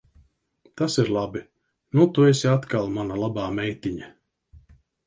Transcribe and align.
Tas 0.81 0.95
ir 1.03 1.11
labi. 1.17 1.43
Nu 1.99 2.09
tu 2.17 2.27
esi 2.33 2.51
atkal 2.55 2.91
mana 2.99 3.21
labā 3.27 3.47
meitiņa. 3.61 4.15